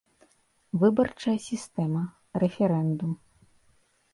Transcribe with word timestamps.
ВЫБАРЧАЯ 0.73 1.39
СІСТЭМА. 1.39 2.03
РЭФЕРЭНДУМ 2.33 3.15